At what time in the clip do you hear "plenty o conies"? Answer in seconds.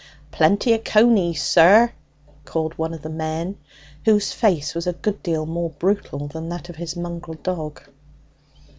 0.31-1.43